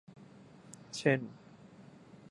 [0.97, 1.19] เช่น